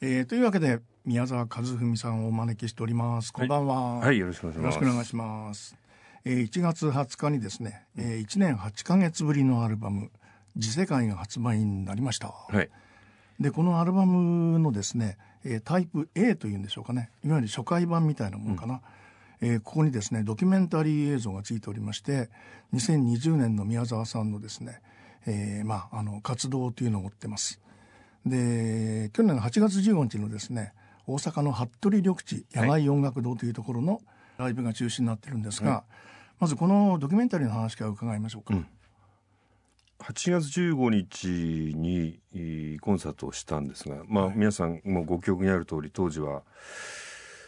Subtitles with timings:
[0.00, 3.32] えー、というわけで宮沢和文さんをお招きしております。
[3.32, 4.74] こんばんは、はい、はい、よろしくお願いします。
[4.76, 5.76] よろしくお願いします。
[6.24, 10.12] えー、1月20日にですね、えー、1年8か月ぶりのアルバム
[10.54, 12.70] 「次世界」が発売になりました、はい、
[13.40, 17.10] でこのアルバムのですね、えー、タイプ A というんでしょうかね。
[17.24, 18.80] いわゆる初回版みたいなものかな、
[19.42, 22.30] うん、えー、ここにですねドキュメンタリー映像がついておりまして
[22.72, 24.80] 2020年の宮沢さんのですね、
[25.26, 27.60] えー、まああの活動というのを追ってます
[28.26, 30.72] で去年の8月15日のですね
[31.06, 34.00] 大阪の服部緑地野外音楽堂というところの
[34.36, 35.82] ライブが中止になってるんですが、はい、
[36.40, 38.54] まずこのドキュメンタリーの話から伺いましょうか。
[38.54, 38.66] うん。
[40.00, 42.20] 8月15日に
[42.80, 46.42] コンサートをしたんですが、まあ、皆さんもご記憶にある通り当時は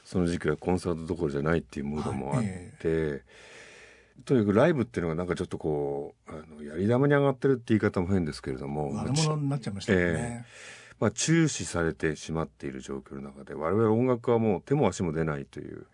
[0.05, 2.57] その時期はコンサートどころじゃないっていうムードもあって、はい。
[2.85, 3.23] えー、
[4.25, 10.05] とにかくライブっていうのがなんかちょっとこうあのやり玉に上がってるって言い方も変ですけれども悪者になっちゃいましたよね。
[10.07, 15.87] えーまあ、注視されてしまっている状況の中で我々音楽はもう手も足も出ないという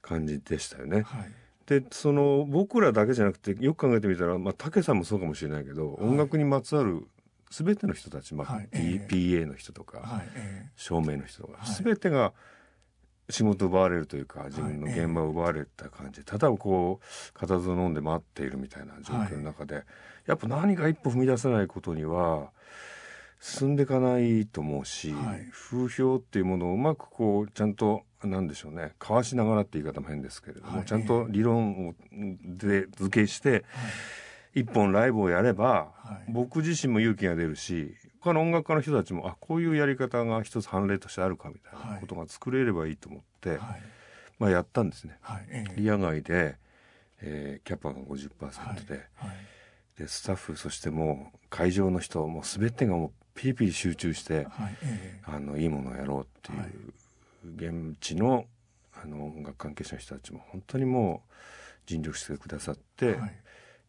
[0.00, 1.02] 感じでしたよね。
[1.02, 1.32] はい、
[1.66, 7.06] でその僕らだけじゃなくてよく考えてみたら、まあ、武さんもそうかもしれないけど、はい、音楽にまつわる
[7.50, 10.28] 全ての人たち、まあはい、PA の人とか、はい、
[10.76, 12.32] 照明の人とか、全てが
[13.30, 19.84] 仕事を奪われるというか自分の現場を奪われた感じ、ただこう固唾を飲んで待っているみたいな状況の中で、
[20.26, 22.50] やっぱ何か一歩踏み出せないことには
[23.40, 33.62] 進んでいかないと思うし、はい、風評っていうものをうまくこうちゃんとなんでしょうね交わしながらって言い方も変ですけれども、はい、ちゃんと理論をで付けして、はい、
[34.60, 35.92] 一本ライブをやれば、
[36.28, 43.58] 僕自身も勇気が出るし他の音楽家の人たちもあこういうやり方が一つ判例としてあるかみたいなことが作れればいいと思って、
[44.38, 45.18] まあ、やったんですね。
[45.76, 46.56] リア外で、
[47.20, 49.06] えー、キャパが50%で,、
[49.98, 54.76] でスタッフそしてもう会場の人もう全てがもうピリピリ集中して、はい。
[54.82, 58.46] えー、あのいいものをやろうっていう、はい、現地の
[59.00, 61.32] あの音楽関係者の人たちも本当にもう
[61.86, 63.32] 尽力してくださって、はい、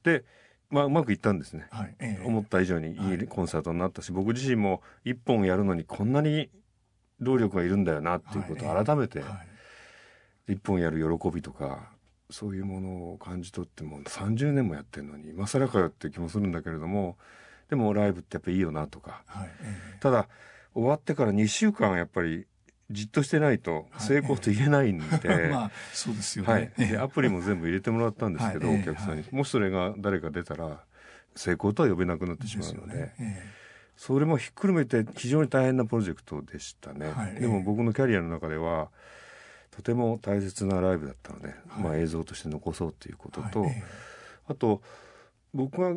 [0.03, 0.23] で、
[0.69, 6.49] まあ、うまくいったんですね、はいえー、思った以上にいいコンサートになったし、僕自身も一本やるのにこんなに
[7.19, 9.23] 労力がいるんだよなっていうことを改めて、
[10.47, 11.91] 一本やる喜びとか
[12.29, 17.17] そういうものを感じ取っても30年もやってるのに今更かよって気もするんだけれども
[17.69, 20.27] でもライブってやっぱいいよなとか、はいえー、ただ
[20.73, 22.45] 終わってから2週間やっぱり
[22.91, 30.83] じっとしてないと成功と言えないんで、はい、まあそうですよね、はい、 でアプリも全部入れてもらったんですけど、はい、お客さんに、もしそれが誰か出たら
[31.35, 33.15] 成功とは呼べなくなってしまうので、ね。
[33.19, 33.49] えー、
[33.95, 38.89] それもひっくるめて非常に大変なプロジェクトでしたね、でも僕のキャリアの中では
[39.71, 43.67] とても大切なライブだったので、まあ、映像として残そうということと、
[44.47, 44.81] あと
[45.53, 45.93] 僕が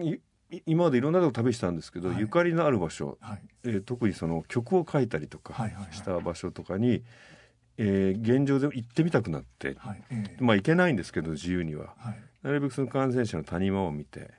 [0.66, 5.54] 今までいろんなとこ旅したんですけど、はい、ゆかりのある場所、はい、えー、特にその曲を書いたりとか
[5.90, 7.02] した場所とかに、はいはい、
[7.78, 10.02] えー、現状で行ってみたくなって、はい。
[10.10, 14.30] えー、まあ行けないんですけど自由には、はい、なるべくその感染者の谷間を見て、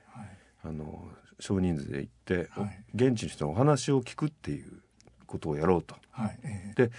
[0.62, 1.08] あの
[1.40, 2.48] 少人数で行って、
[2.94, 4.82] 現地の人のお話を聞くっていう
[5.26, 5.96] ことをやろうと。
[6.44, 6.90] えー、で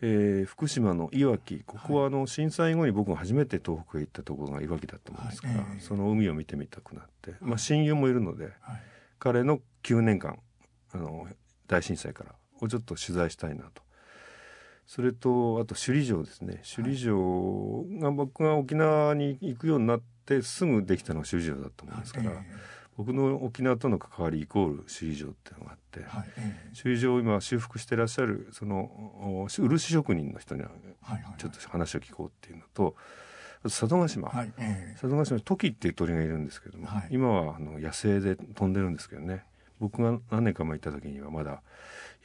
[0.00, 5.80] えー、福島のいわきここはあの震災後に僕が初めて東北へ行ったところがいわきだったもんですから、はい。
[5.80, 8.52] その海を見てみたくなって、まあ、親友もいるので、
[9.18, 10.38] 彼の9年間
[10.92, 11.26] あの
[11.66, 13.82] 大震災からをちょっと取材したいなと。
[14.86, 16.62] それとあと首里城ですね。
[16.62, 22.32] 首里城が僕が沖縄に行くようになってすぐできたのが首里城だったもんですから。
[22.96, 26.28] 僕の沖縄との関わりイコール首里城っていうのがあって、はい、
[26.80, 30.70] 首里城を今修復してらっしゃるその漆職人の人には
[31.38, 32.94] ちょっと話を聞こうっていうのと、
[33.64, 39.44] 佐渡島、はいえー、佐渡島トキっていう鳥がいるんですけども、はい、今はあの野生で飛んでるんですけどね
[39.80, 41.62] 僕が何年か前行った時にはまだ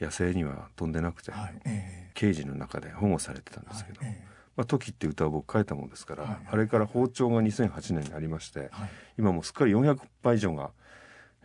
[0.00, 10.72] 野生には飛んでなくて、はいえー、ケージの中で保護されてたんですけど、はいえーまあ、時って歌を僕書いたもんですから、はいはい、あれから包丁が2008年にありまして、はい、今もうすっかり400羽以上が、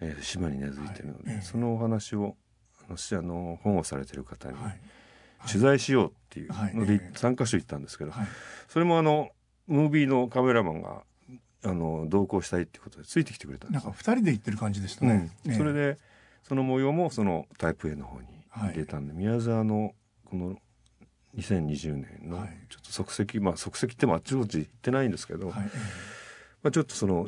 [0.01, 2.35] えー、島に根付いてるので、はい、そのお話を
[2.89, 4.57] あのあの保護されてる方に
[5.47, 8.11] 取材しようっていうので3か所行ったんですけど、
[8.67, 9.29] それもあの
[9.67, 11.03] ムービーのカメラマンが
[11.63, 15.97] あの同行したいっていうことでついてきてくれたんですなんか2人で行ってる感じでしたね、うん、それで
[16.43, 19.93] その模様もそのタイプ A の方に入れたんで、宮沢の
[20.25, 20.57] この
[21.37, 22.37] 2020年の
[22.69, 27.27] ちょっと即席、まあ即席ってもあっちこっち行ってないんですけど、はい、まあちょっとその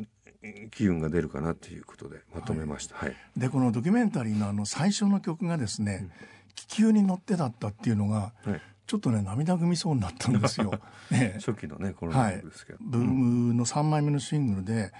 [0.70, 2.96] 機運が出るかなということでまとめました。
[2.96, 6.10] はい、でこのドキュメンタリーのあの最初の曲がですね、うん、
[6.54, 10.72] 気球に乗ってだったっていうのが、はい、ちょっとね涙ぐみそうになったんですよ。
[11.10, 14.92] ね、初期のねこの曲ですけど、はい、ブームの3枚目のシングルで。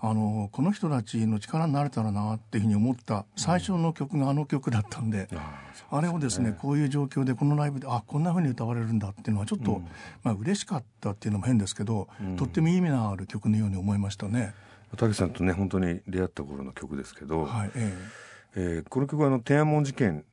[0.00, 9.88] あのこの人たちの力になれたらなっていうふうに思った最初の曲があの曲だったんで、うん、あれをですね、ね、こういう状況でこのライブであこんなふうに歌われるんだっていうのはちょっと、うん、
[10.22, 14.54] まあ嬉しかったっていうのも変ですけど、うん、とっても意味のある曲のように思いましたね。
[14.96, 20.24] 竹さんとね本当に出会った頃の曲ですけど、はいえー、えー、この曲はあの天安門事件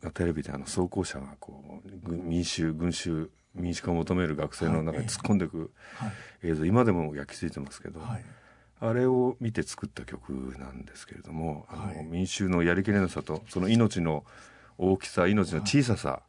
[0.00, 5.72] がテレビであの装甲車がこう民衆群衆民主化を求める学生の中に突っ込んでいく
[6.42, 8.24] 映像、今でも焼き付いてますけど、はい、
[8.80, 14.24] あれを見て作った曲なんですけれども、あの民衆のやりきれなさとその命の
[14.78, 16.22] 大きさ命の小ささ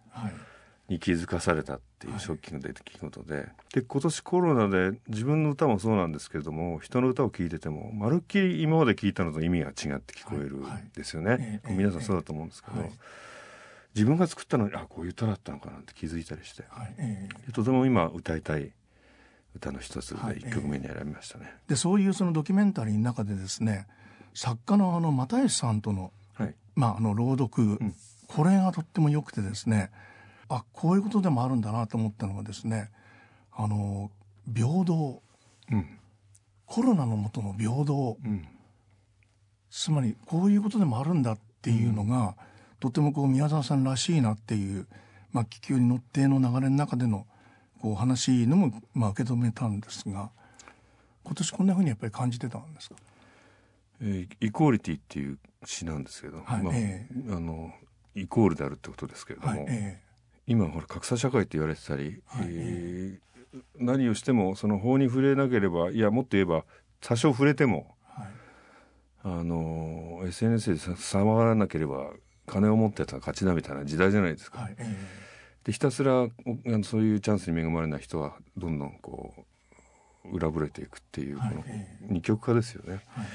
[0.88, 12.90] に気づかされたっていうショッキングな出来事でで今年コロナで自分の歌もそうなんですけれども人の歌を聴いててもまるっきり今まで聴いたのと意味が違って聞こえるんですよね、皆さんそうだと思うんですけど。
[13.96, 16.96] 自分が作ったのにあこういう歌だったのかなって気づいたりして、はい。
[17.00, 18.72] えー、とても今歌いたい
[19.56, 21.46] 歌の一つで1曲目に選びましたね。
[21.46, 23.88] はいえー、でそういうそのドキュメンタリーの中でですね
[24.34, 26.56] 作家のあの又吉さんとの,、はい。
[26.76, 27.96] まあ、あの朗読、うん、
[28.28, 29.92] これがとっても良くてですね
[30.48, 32.90] あこういうことでもあるんだなと思ったのがですね
[33.52, 34.12] あの
[34.54, 35.22] 平等、
[35.72, 36.00] うん、
[36.66, 38.48] コロナのもとの平等、うん、
[39.70, 42.36] つまりこういうことでもあるんだっていうのが、
[42.80, 44.88] とてもこう宮沢さんらしいなっていう、
[45.32, 47.28] まあ、気球に乗っての流れの中での
[47.82, 50.30] こう話のも、まあ、受け止めたんですが
[51.24, 52.96] 今年こんなふうにやっぱり感じてたんですか、
[54.02, 57.72] えー、イコーリティっていう詩なんですけど、はいまあえー、あの
[58.16, 66.66] イコールであるってことですけれども、はいえー、今ほら格差社会って言われてたり、はいえー、何をしてもその法に触れなければいやもっと言えば
[67.02, 68.28] 多少触れても、はい、
[69.24, 72.12] あの SNS で触らなければ
[72.46, 74.62] 金を持ってた勝ちだみたいな時代じゃないですか。
[74.62, 74.76] はい、
[75.64, 76.28] でひたすら
[76.84, 79.34] そういうチャンスに恵まれない人はどんどんこ
[80.26, 81.64] う裏ぶれていくっていうこの
[82.10, 83.04] 二極化ですよね。
[83.08, 83.26] はい、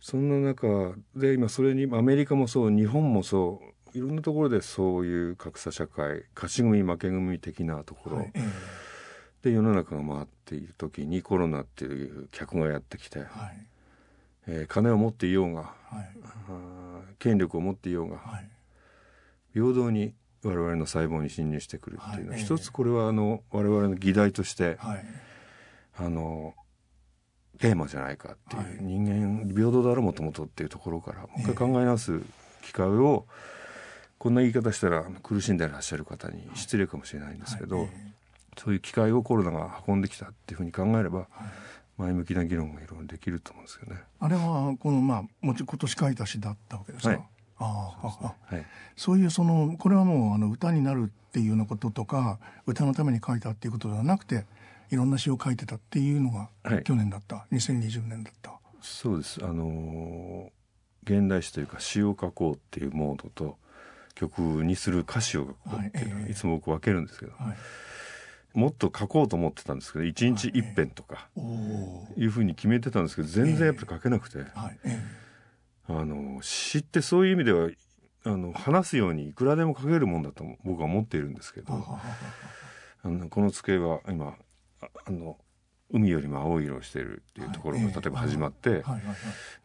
[0.00, 3.60] そんな中で今それにアメリカもそう日本もそ
[3.94, 8.32] ういろんなところでそういう格差社会勝ち組負け組的なところ、はい、
[9.42, 13.26] で世の中が回っている時にコロナっていう客がやってきて、はい。
[14.46, 16.10] えー、金を持っていようが、はい、
[17.18, 18.48] 権力を持っていようが、はい、
[19.52, 25.04] 平等に我々の細胞に侵入してくるっていうのは、はい、一つこれはあの我々の議題として、はい、
[25.98, 26.54] あの
[27.58, 32.20] テーマじゃないかっていう、人間平等だろうもともとっていうところからもう一回考え直す
[32.62, 33.26] 機会を、
[34.18, 37.88] こんな言い方したら苦しんでらっしゃる方に失礼かもしれないんですけど、
[38.56, 41.26] そういう機会をコロナが運んできたっていうふうに考えれば、
[41.98, 44.00] 前向きな議論がいろいろできると思うんですよね。
[44.20, 47.10] あれはこのまあもち今年書いた詩だったわけですか？
[47.10, 47.22] はい、
[47.60, 48.64] ああ、はい、
[48.96, 54.44] そういうそのこれはもうあの歌になるっていうようなこととか歌のために書いたっていうことではなくて
[54.90, 56.48] いろんな詩を書いてたっていうのが
[56.82, 58.52] 去年だった、はい、2020年だった。
[58.82, 59.44] そうです。
[59.44, 63.58] あのー、現代詩というか詩を書こうっていうモードと
[64.14, 67.32] 曲にする歌詞を書こうっていうのは、はい、いつも僕分けるんですけど。
[67.38, 67.56] はい。
[68.52, 71.28] もっと書こうと思ってたんですけど一日一編とか
[72.16, 74.38] いうふうに決めてたんですけど全然やっぱり書けなくて、
[75.98, 77.70] あの詩ってそういう意味では
[78.24, 81.72] あの話すようにいくらでも書けるもんだと僕は思っているんですけど
[83.02, 84.34] あのこの机は今
[85.06, 85.38] あの
[85.92, 88.84] 海よりも青い色をしているっていうところが例えば始まって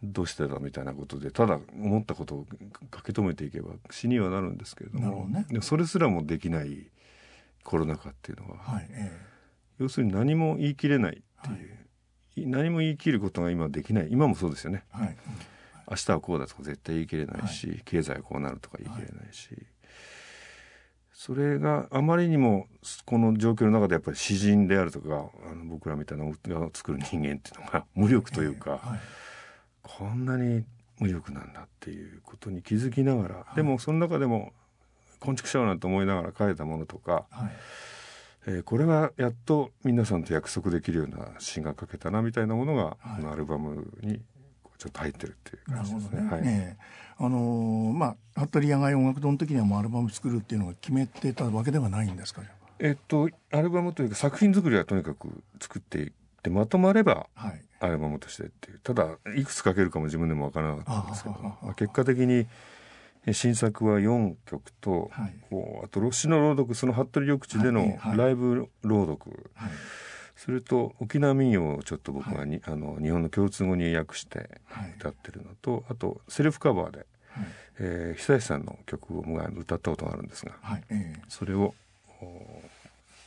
[0.03, 2.45] どうしてだみたいなことでただ思ったことを
[2.93, 6.89] 書き留めていけば詩にはなるんですけれども、ね、それすらもできない
[7.63, 11.69] コロナ禍っていうのは、はいえー、要するに何も言い切れないっていう、
[12.43, 14.07] はい、何も言い切ることが今できない。
[14.09, 15.17] 今もそうですよね、はい、
[15.89, 19.49] 明日はこうだとか絶対言い切れないし、経済はこうなるとか言い切れないし、
[21.13, 22.67] それがあまりにも
[23.05, 30.65] この状況の中でやっぱり詩人であるとかあの僕らみたいな歌を作る人間っていうのが無力というか、えー、こんなに
[30.99, 34.53] 無力なんだっていうことに気づきながら、でもその中でも
[35.19, 37.51] 昆虫しようなんて思いながら書いたものとか、はい、
[38.47, 44.21] えー、これはやっと皆さんと約束できるような詩が書けたなみたいなものが、はい、このアルバムに
[44.85, 46.21] ちょっと入ってるっていう感じですね。
[46.21, 46.29] ね。
[46.29, 46.41] はい。
[46.43, 46.77] ね
[47.17, 52.41] あのー、まあ服部野外音楽堂の時にはもうアルバム作るっていうのが決めてたわけではないんですか？
[52.79, 56.11] えっとアルバムというか作品作りはとにかく作っていっ
[56.43, 58.79] てまとまれば、はい、アルバムとしてっていう。
[58.79, 62.47] ただいくつ書けるかも自分でも分からなかったんですけど、まあ、結果的に
[63.31, 65.33] 新作は4曲と、はい、
[65.83, 69.71] あと詩の朗読その服部緑地でのライブ朗読、はい、
[70.35, 74.49] それと沖縄民謡をちょっと僕がに、はい、あの日本の共通語に訳して
[74.99, 77.07] 歌ってるのと、あとセルフカバーで、はい、
[77.79, 79.21] えー、久石さんの曲を
[79.57, 81.73] 歌ったことがあるんですが、はいえー、それを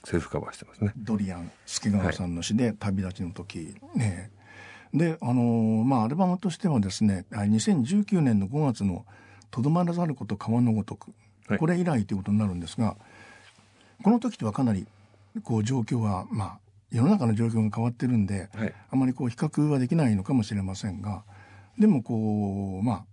[0.04, 0.92] セルフカバーしてますね。
[0.96, 4.30] ドリアン助川さんの詩で旅立ちの時、ね。
[4.92, 9.04] であのまあアルバムとしてはですね2019年の5月の
[9.50, 11.12] 「とどまらざること川のごとく」
[11.58, 12.96] これ以来ということになるんですが、
[14.02, 14.86] この時とはかなり
[15.42, 16.58] こう状況はまあ
[16.90, 21.24] 世の中の状況が変わってるんで、はい、あまりこう比較はできないのかもしれませんが
[21.78, 23.04] でもこうま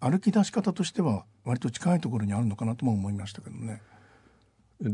[0.00, 3.80] あ歩き出し方としては割と近いところにあるのかなとも思いましたけどね。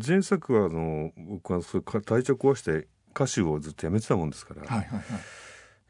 [0.07, 5.02] 前作はあの僕はそれ体調壊して歌手をずっとやめてたもんですから、はいはいは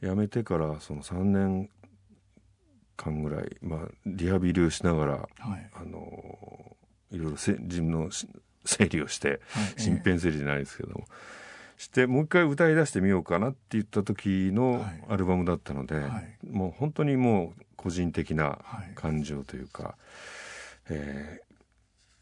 [0.02, 1.68] い、やめてからその3年
[2.96, 6.76] 間ぐらい、まあ、リハビリをしながら、はい、あの
[7.10, 8.10] いろいろせ自分の
[8.64, 11.08] 整理をして、はい、身辺整理じゃないですけども、えー、
[11.78, 18.58] してもう一回歌い出してみようかなって言った時のアルバムだったので、はい、もう本当にもう個人的な
[18.96, 19.94] 感情というか、はい、
[20.90, 21.40] え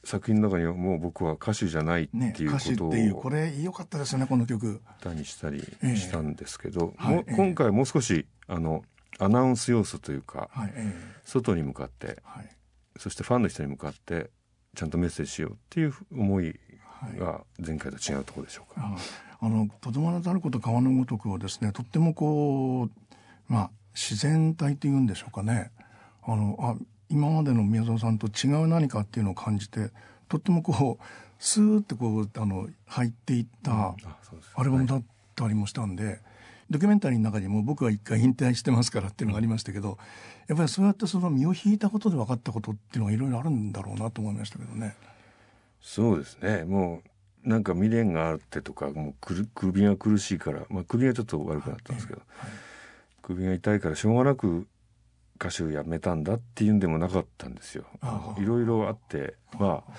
[0.04, 4.80] 作品の中にはもう僕は歌手じゃないっていうことを、ね、これ良かったですよねこの曲。
[5.00, 5.60] 歌にしたり
[5.96, 8.84] したんですけど、えーはい、今回もう少しあの
[9.18, 12.48] アナウンス要素というか、はいえー、外に向かって、はい、
[12.98, 14.30] そしてファンの人に向かって
[14.76, 16.60] ちゃんとメッセージしようっていう思い
[17.18, 18.96] が前回と違うところでしょうか。
[19.40, 22.90] はい、あのとどまらざること川のごとくをですねとってもこう
[23.48, 25.70] まあ自然体というんでしょうかね。
[26.22, 26.74] あのあ
[27.08, 29.90] 今までの宮沢さんと違う何かっていうのを感じて
[30.28, 31.04] とってもこう
[31.38, 33.94] スーッてこうあの入っていった
[34.54, 35.02] アルバムだっ
[35.34, 36.20] たりもしたんで、はい、
[36.70, 39.98] ドキュメンタリーの中にも僕は一回引退してますからっていうのがありましたけど、
[40.48, 44.96] やっぱりそうやってその身を引いたことで分かったことっていうのがいろいろあるんだろうなと思いましたけどね。
[45.80, 46.64] そうですね。
[46.64, 47.08] もう
[47.46, 52.58] なんか未練があってとかもう首が苦しいから、まあ、首がちょっと悪くなったんですけど、はいはい、
[53.22, 54.66] 首が痛いからしょうがなく
[55.36, 57.84] 歌手辞めたんだっていうんでもなかったんですよ。
[58.38, 59.92] いろいろあってまあ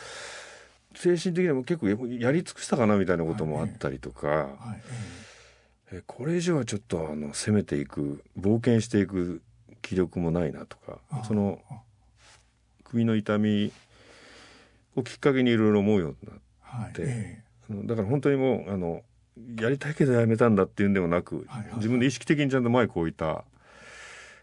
[0.93, 4.47] 精神的にも結構やり尽くしたかなみたいなこともあったりとか、はい。
[5.91, 9.41] えこれ以上はちょっとあの攻めていく冒険していく
[9.81, 11.61] 気力もないなとかその
[12.83, 13.71] 首の痛み
[14.95, 16.93] をきっかけにいろいろ思うようになって、はい。
[16.99, 19.01] えだから本当にもうあの
[19.59, 23.43] やりたいけどやめたんだっていうんでもなく、はいはい、自分で意識的にちゃんと前こういった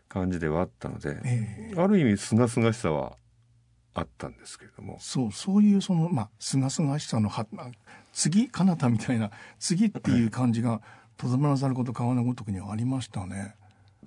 [0.08, 3.16] 感じではあったので、えー、ある意味すがすがしさは
[3.94, 4.98] あったんですけれども。
[5.00, 7.46] そうそういうそのまあすがすがしさのは
[8.12, 10.80] 次かなたみたいな次っていう感じが
[11.16, 13.54] とどまらざること川のごとくにはありましたね。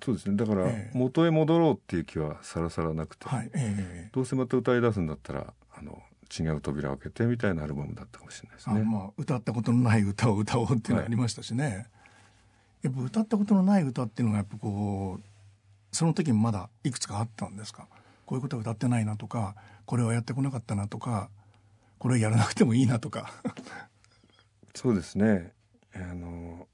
[0.02, 0.36] そうですね。
[0.36, 6.00] だから元へ戻ろうっていう気はさらさらなくて、えー、どうせまた歌い出すんだったらあの
[6.36, 8.82] 違う扉を開けてみたいなアルバムだったかもしれないですね。
[8.82, 11.74] まあ、歌ったことのない歌を歌おうっていうのがありましたしね、はい、
[12.82, 15.24] やっぱ歌ったことのない歌っていうのがやっぱこう
[15.96, 17.88] その時もまだいくつかあったんですか？
[18.26, 19.54] こういうことは歌ってないなとか
[19.86, 21.30] これはやってこなかったなとか
[21.98, 23.32] これやらなくてもいいなとか。
[24.74, 25.52] そうですね。
[25.94, 26.68] あの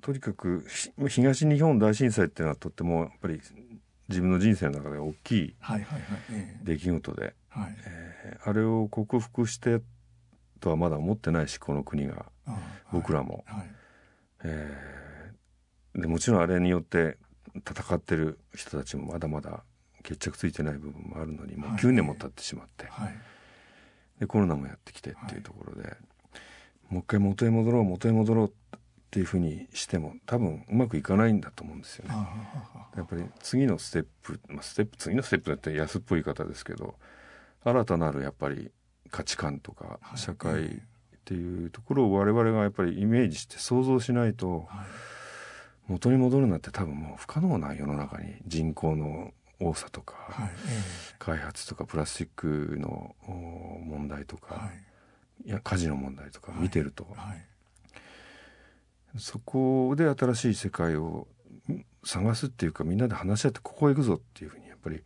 [0.00, 0.66] とにかく
[1.08, 3.40] 東日本大震災っていうのはとってもやっぱり
[4.08, 5.54] 自分の人生の中で大きい
[6.64, 9.80] 出来事で、えあれを克服して
[10.60, 12.26] とはまだ思ってないしこの国が。
[12.92, 13.44] 僕らも、
[14.44, 17.16] えー、でもちろんあれによって
[17.56, 19.64] 戦ってる人たちもまだまだ
[20.02, 23.14] 決着ついてない部分もあるのにもう9年も経ってしまって、はい、
[24.20, 25.96] でコロナもやってきてっていうところで、はい、
[26.90, 28.52] もう一回元へ戻ろう元へ戻ろう
[29.12, 32.14] っていうふうにしても多分うまくいかないんだと思うんですよね。
[32.96, 36.94] やっぱり次のステップ、まあ、ステップ次のステップだって安っぽい言い方ですけど
[37.62, 38.70] 新たなるやっぱり
[39.10, 40.70] 価値観とか社会っ
[41.26, 44.86] ていうところを我々がやっぱりイメージして想像しないと、はい。
[45.88, 50.50] 元に戻るなんて多分もう不可能な世の中に人口の多さとか、はい。
[51.18, 53.14] 開発とかプラスチックの
[53.84, 54.70] 問題とか、は
[55.44, 57.46] い、いや火事の問題とか見てると、はい、
[59.18, 61.28] そこで新しい世界を
[62.04, 65.02] 探すっていうかみんなで話し合ってここへ行くぞっていうふうにやっぱり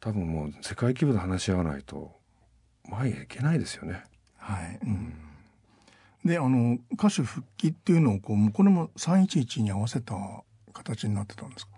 [0.00, 2.12] 多分もう世界規模で話し合わないと
[2.84, 4.02] 前へ行けないですよね。
[4.36, 5.14] はい、うん
[6.24, 10.14] であの歌手復帰っていうのをこうこれも311に合わせた
[10.72, 11.72] 形になってたんですか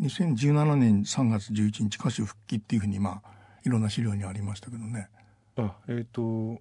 [0.00, 3.30] ？2017年3月11日歌手復帰っていうふうにまあ
[3.64, 5.08] いろんな資料にありましたけどね。
[5.56, 6.60] あえっ、ー、と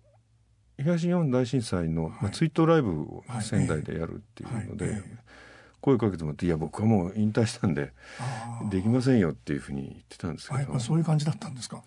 [0.83, 5.01] 東日本大震災の、はい、まあ、追悼ライブを仙台でやるっていうので、
[5.81, 7.93] 声かけてもらって「いや僕はもう引退したんで
[8.69, 10.79] できませんよ」っていうふうに言ってたんですけど。
[10.79, 11.83] そういう感じだったんですか？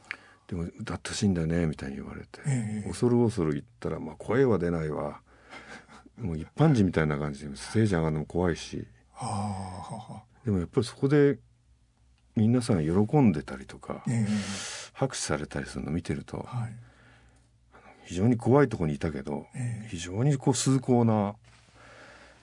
[0.49, 5.21] でも歌ってほしいんだよねみたいに言われて、えー、恐る恐る言ったら、まあ、声は出ないわ。
[6.19, 8.87] もう一般人みたいな感じでステージ上がるのも怖いし。
[10.45, 11.39] でもやっぱりそこで
[12.37, 14.27] 皆さん喜んでたりとか、えー、
[14.93, 16.77] 拍手されたりするのを見てると、はい、
[18.07, 21.35] 非常に怖いとこにいたけど、えー、非常にこう崇高な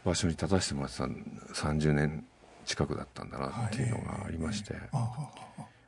[0.06, 2.26] 場所に立たせてもらってた30年
[2.66, 4.76] 近くだったんだなっていうのがありまして、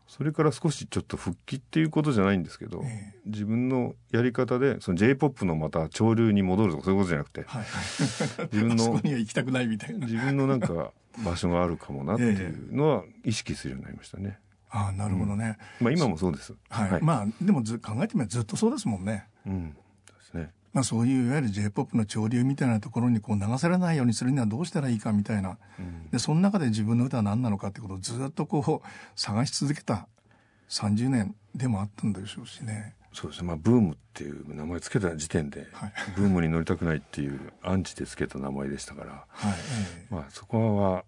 [0.07, 2.83] それから少しちょっと復帰っていうことじゃないんですけど、
[3.25, 7.45] 自分のやり方でその j p o p のまた潮流に戻るとかそういうことじゃなくて、
[8.53, 10.07] 自分の行きたくないみたいな。
[10.07, 10.91] 自分のなんか
[11.23, 14.39] 場所があるかもなっていうのは意識するようになりましたね。
[14.69, 16.53] ああなるほどね、うん、まあ今もそうです。
[16.69, 16.91] はい。
[16.91, 19.27] はい、まあでもず考えてみればずっとそうですもんね。
[19.45, 19.77] うん。
[20.35, 20.51] ね。
[20.73, 25.57] まあそういういわゆる J-POP の潮流みたいなところにこう流されないようにするにはどうしたらいいかみたいな。
[25.79, 30.07] うん、でその中で自分の歌は何なのかってことをずっとこう探し続けた
[30.69, 32.93] 30年でもあったんでしょうしね。
[33.13, 33.47] そうですね。
[33.47, 39.25] まあブームっていう名前つけた時点で、はい、ブームに乗りたくないっていうアンチでつけた名前でしたから。
[39.29, 39.53] はい。
[39.53, 41.05] えー、まあそこは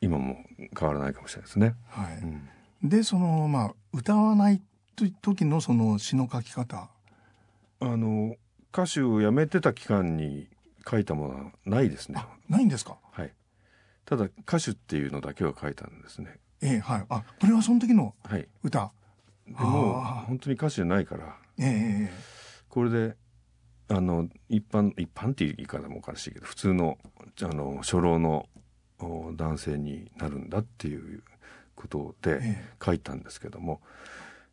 [0.00, 0.36] 今も
[0.78, 1.74] 変わらないかもしれないですね。
[1.88, 2.18] はい。
[2.18, 2.48] うん
[2.82, 4.60] でそのまあ歌わない
[4.96, 6.88] 時のその詩の書き方
[7.82, 8.36] あの
[8.72, 10.48] 歌手を辞めてた期間に
[10.88, 12.24] 書いたものはないですね。
[12.48, 12.96] ないんですか？
[13.12, 13.32] はい。
[14.04, 16.38] ただ歌手っていうのだけは書いたんですね。
[16.60, 17.06] ええはい。
[17.08, 18.14] あこれはその時の
[18.62, 18.90] 歌、は
[19.46, 21.36] い、でも本当に歌手じゃないから。
[21.58, 22.10] ええ
[22.68, 23.16] これで
[23.88, 26.98] あの一般一般っていう言い方もおかしいけど普通の
[27.42, 28.48] あの初老の
[29.36, 31.22] 男性になるんだっていう
[31.74, 33.80] ことで書いたんですけども、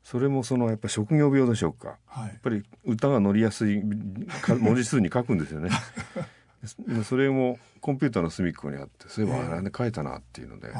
[0.10, 5.70] それもそのやっぱり職業病でしょうか、はい、やっぱり歌が乗りやすい文字数に書くんですよね。
[7.06, 10.74] それもコンピューターの隅っこにあってそういえばあれで書いたなっていうので、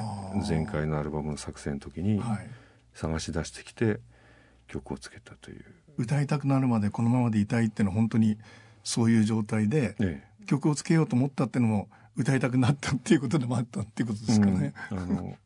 [0.48, 2.20] 前回のアルバムの作成の時に
[2.96, 4.00] 探し出してきて
[4.66, 5.66] 曲をつけたという。
[6.00, 8.40] 歌いたくなるまでこのままでいたいっていうのは本当に
[8.84, 9.96] そういう状態で、
[10.48, 14.74] 曲をつけようと思ったっていうのも歌いたくなったっていうことでもあったっていうことですかね。
[14.90, 15.38] うん、あの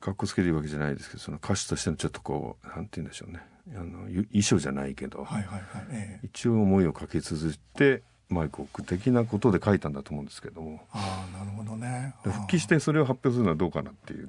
[0.00, 3.40] かっこつけるわけじゃないですけどその歌手としてのちょっとこうなんて言うんでしょうね。
[3.76, 7.58] あの衣装じゃないけど、はいはいはいえー、一応思いをかけ続け
[7.98, 10.80] てマイクを置く的なことで書いたんだと思うんですけども。
[10.90, 12.14] ああなるほどね。
[12.24, 14.28] 復帰してそれを発表するのはどうかなっていう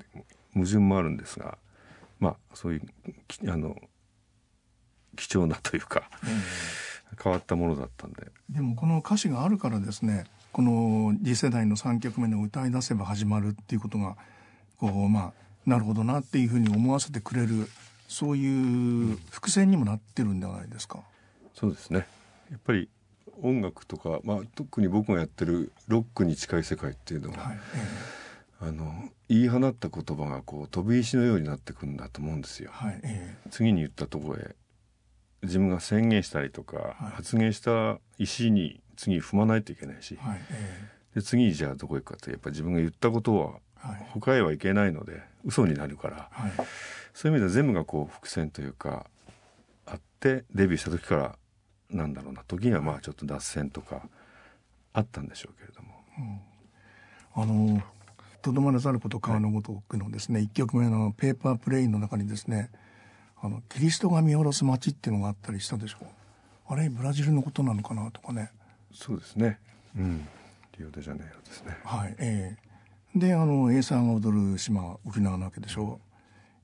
[0.54, 1.58] 矛盾もあるんですが
[2.20, 3.76] まあそういうあの
[5.16, 8.28] 貴重なというか、えー、変わったものだったんで。
[8.50, 14.18] でもこの歌詞があるからですねこの次世代の3曲目の「歌い出せば始まる」っていうことが
[14.78, 15.34] こうまあ
[15.66, 17.68] なるほどなっていうふうに思わせてくれる
[18.08, 21.00] そういう伏線にもなってるんじゃないですか。
[21.54, 22.08] そうですね。
[22.50, 22.90] やっぱり
[23.42, 27.60] 音楽とか、まあ、特に僕がやってるロックに近い世界っていうのは、はい
[28.62, 32.72] えー、あの言い放った言葉がこう飛び石のようになってくんだと思うんですよ。
[32.74, 34.56] はいえー、次に言ったところへ
[35.44, 43.54] 自分が宣言したりとか、はい、発言した石に次踏まないといけないし、はいえー、で次じゃあどこ行くかってやっぱ自分が言ったことは
[44.12, 46.52] 他へはいけないので嘘になるから、はい、
[47.14, 49.06] そういう意味では全部がこう伏線というか
[49.86, 51.36] あってデビューした時から
[51.90, 54.02] なんだろうな時にはまあちょっと脱線とか
[54.94, 55.90] あったんでしょうけれども。
[57.36, 57.84] うん、あの
[58.42, 62.72] とどまらざること川のごとくのですね、はい、1曲目の「ペーパープレイン」の中にですね
[63.40, 66.06] あのキリストが見下ろす街っていうのがあったりしたでしょう。
[66.68, 68.52] あれブラジルのことなのかなとかね。
[68.94, 69.60] そうですね。
[69.96, 70.28] うん。
[70.78, 71.78] リオデジャネイロですね。
[71.84, 72.68] はいええ。
[72.68, 72.71] ー
[73.16, 76.00] であの A さんが踊る島沖縄なわけでしょ。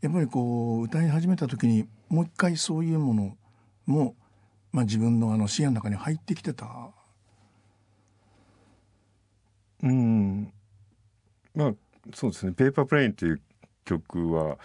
[0.01, 3.37] うやっぱりこう歌い始めた時にもう一回そういうもの
[3.85, 4.15] も、
[4.71, 6.91] まあ、自分のあの視野の中に入ってきてた。
[9.83, 10.53] うん。
[11.55, 11.73] まあ
[12.13, 13.41] そうですね「ペーパープレイン」っていう
[13.83, 14.57] 曲は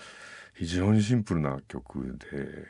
[0.55, 2.69] 非常にシンプルな曲で、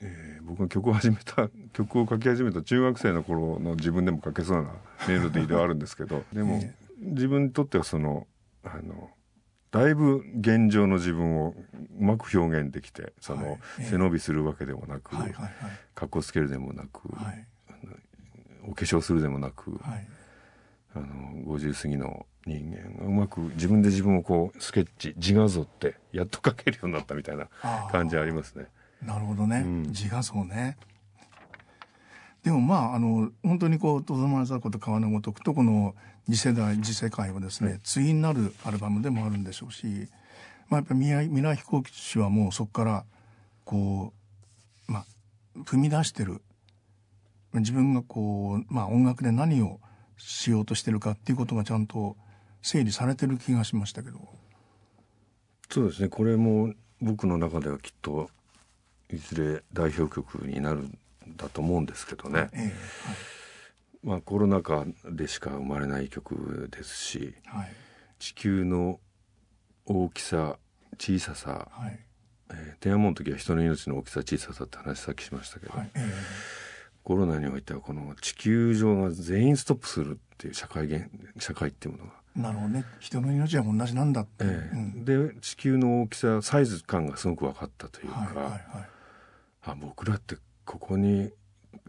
[0.00, 4.72] えー、僕が曲を始めた曲を書き始めた中学生の頃の自分でも書けそうな
[5.08, 6.60] メロディーではあるんですけどでも、
[6.98, 8.26] 自分にとってはその
[8.64, 9.10] あの
[9.70, 11.54] だいぶ現状の自分を
[11.98, 15.52] うまく表現できてその、はい、背伸びするわけでもなく、はいはい、
[15.94, 17.46] かっこつけるでもなく、はい、
[18.66, 20.06] お化粧するでもなく、はい、
[20.94, 21.06] あの
[21.56, 27.48] 50過ぎの人間がうまく自分で自分をこうスケッチ自画像ってやっと描けるようになったみたいな
[27.92, 28.66] 感じありますね。
[29.02, 30.76] なるほどね、うん、自画像ね。
[32.44, 35.94] でもまああの本当にこう「とどまらざること川のごとく」とこの
[36.26, 40.08] 次世代次世界はですね、対になるアルバムでもあるんでしょうし、
[40.68, 43.04] まあ、やっぱり未来飛行士はもうそこから
[43.64, 44.12] こ
[44.88, 45.06] う、まあ、
[45.64, 46.42] 踏み出してる。
[47.52, 49.80] 自分がこう、まあ、音楽で何を
[50.16, 52.16] しようとしてるかっていうことがちゃんと
[52.62, 54.20] 整理されてる気がしましたけど。
[55.68, 56.08] そうですね。
[56.08, 58.30] これも僕の中ではきっと
[59.12, 60.98] いずれ代表曲になるん
[61.36, 62.48] だと思うんですけどね。
[62.52, 62.72] えーはい。
[64.02, 67.72] まあ、コロナ禍でしか生まれない曲ですし、はい、
[68.18, 68.98] 地球の
[69.84, 70.58] 大きさ
[70.98, 71.98] 小ささ、はい。
[72.52, 76.10] えー、天安門の時は人の命の大きさ小ささって話さっきしましたけど、はいえー、
[77.04, 82.84] コロナにおいてはこの地球上が全員ストップするっていう社会現社会っていうものがなるほどね。
[83.00, 84.76] 人の命は同じなんだって、ええ。
[84.76, 88.60] うん、で地球の大きさサイズ感がすごく分かったというか、はいはいはい、
[89.64, 90.36] あ僕らって
[90.70, 91.32] ここに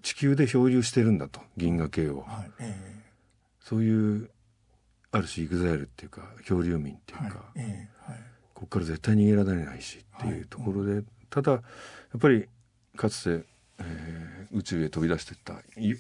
[0.02, 3.04] 地球で漂流してるんだと銀河系を、はいええ、
[3.60, 4.32] そういう
[5.12, 8.18] ある種 EXILE っていうか漂流民っていうか、はいえはい、
[8.56, 11.60] ここから絶対逃げられないしっていうところで、はい、ただや
[12.18, 12.48] っぱり
[12.96, 13.46] かつて、
[13.78, 15.54] えー、宇宙へ飛び出していった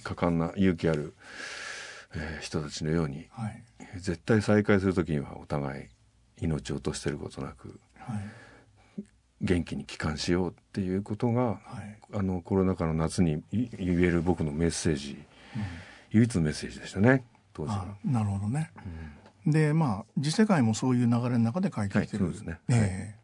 [0.03, 1.13] 果敢な勇気ある、
[2.15, 3.63] えー、人たちのように、はい、
[3.97, 5.85] 絶対再会する時にはお互い
[6.41, 8.21] 命を落としてることなく、はい、
[9.41, 15.21] 元気に帰還しようっていうことが、はい、あのコロナ禍の夏に言える僕のメッセージ、
[15.55, 15.63] うん、
[16.11, 17.87] 唯一のメッセージでしたね当時は。
[18.05, 18.71] なるほどね、
[19.45, 23.15] うん、でまあ次世界もそういう流れの中で書いてきてる、はい、ですね、え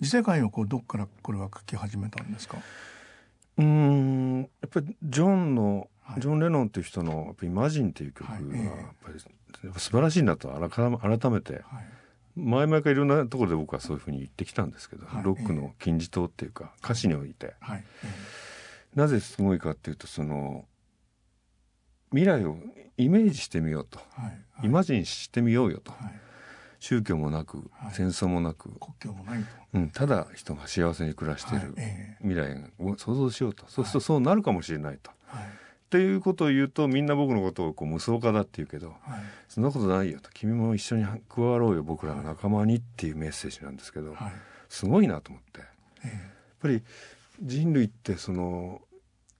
[0.00, 2.58] ー、次世界をこうどっからこれは書き始めたんですか？
[3.56, 11.62] うんやっぱりジョンの、ジョン・レノンっていう人の「やっぱイマジン」っていう曲がやっぱり素晴らしいなと改めて、
[12.36, 17.54] 前々からいろんなところで僕はそういうふうに言ってきたんですけど、ロックの金字塔っていうか歌詞において、
[18.94, 20.64] なぜすごいかっていうとその
[22.10, 22.56] 未来を
[22.96, 24.00] イメージしてみようと、
[24.62, 25.92] イマジンしてみようよと。
[26.80, 28.68] 宗教もなく、戦争もなく。
[28.78, 31.74] 国境もないと、うん、ただ人が幸せに暮らしている
[32.20, 35.10] 未来を想像しようと、そうするとそうなるかもしれないと。
[35.94, 38.98] っていうことを言うとみんな僕のことをこう無双家だって言うけど、はい、
[39.48, 40.28] そんなことないよと。
[40.34, 44.32] 君も一緒に加わろうよ僕らの仲間にっていうメッセージなんですけど、はい、
[44.68, 45.60] すごいなと思って、
[46.04, 46.20] えー、やっ
[46.58, 46.82] ぱり
[47.40, 48.82] 人類ってその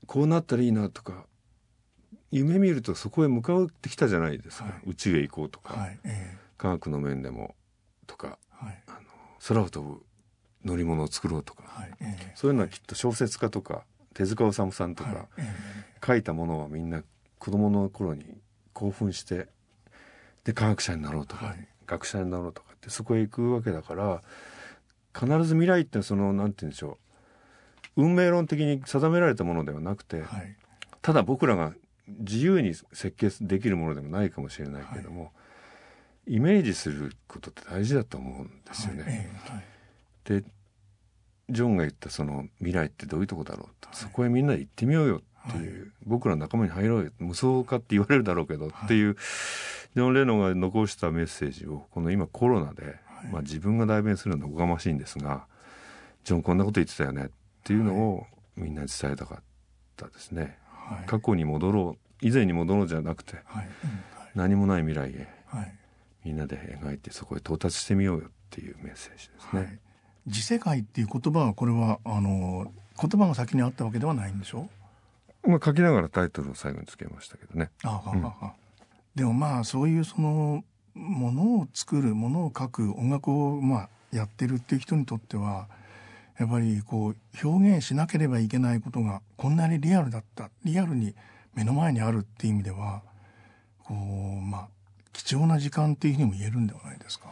[0.06, 1.26] こうなったらいいなとか
[2.30, 7.56] 夢見るとそこへ向かってきたじゃないですか、はい、宇宙へ行こうとか、えー、科学の面でも
[8.06, 8.70] とか、あの
[9.48, 10.02] 空を飛ぶ
[10.64, 11.64] 乗り物を作ろうとか、
[12.00, 13.84] えー、そういうのはきっと小説家とか
[14.14, 15.28] 手塚治虫さんとか、
[16.04, 17.02] 書いたものはみんな
[17.38, 18.24] 子供の頃に
[18.72, 19.48] 興奮して
[20.44, 24.22] で科学者になろうとか、はい、学者になろうとかってそこへ行くわけだから
[25.18, 26.98] 必ず未来ってそのなんて言うんでしょ
[27.96, 30.56] う運命論的に定められたものではなくて、はい、
[31.00, 31.72] ただ僕らが
[32.08, 35.28] 自由に設計できるものでもないかもしれないけれども、は
[36.26, 39.30] い、イメージすることって大事だと思うんですよね。
[40.24, 40.42] で
[41.50, 47.10] ジョンが言ったその未来ってどういうとこだろうと、はい、そこへみんなで行ってみようよっていう、はい、僕ら仲間に入ろうよ。
[47.18, 49.16] 無双化って言われるだろうけど、っていう。
[49.94, 52.96] ジョン・レノンが残したメッセージをこの今コロナで、
[53.30, 55.46] まあ、自分が代弁するのはおがましいんですが
[56.24, 57.30] ジョンこんなこと言ってたよねっ
[57.62, 58.26] ていうのを
[58.56, 59.42] みんなに伝えたかっ
[59.96, 60.58] たですね。
[61.06, 62.26] 過去に戻ろう。
[62.26, 63.36] 以前に戻ろうじゃなくて、
[64.34, 65.28] 何もない未来へ、
[66.24, 69.80] みんなで描いてそこへ到達してみようよっていうメッセージですね。
[70.28, 74.68] 次世界っていう言葉はこれはあの言葉が先にあったわけではないんでしょ？
[75.44, 77.70] う、まあ、書きながらタイトルを最後につけましたけどね。
[77.82, 78.32] ああ、うん、
[79.14, 85.66] でもまあそういうそのものを作るものを書く音楽をまあやってるっていう人にとっては
[86.38, 91.14] やっぱりこう表現しなければいけないことがこんなにリアルだったリアルに
[91.54, 93.02] 目の前にあるっていう意味では
[93.82, 94.68] こうまあ
[95.12, 97.26] 貴重な時間っていうふうにも言えるんではないですか？